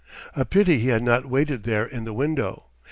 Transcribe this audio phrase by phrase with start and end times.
[0.35, 2.65] A pity he had not waited there in the window!